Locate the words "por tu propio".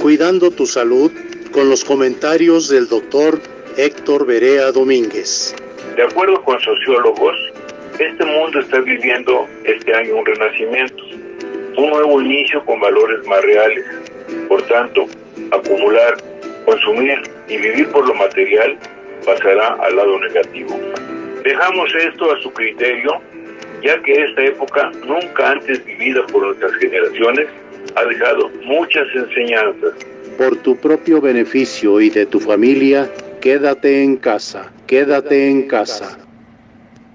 30.36-31.20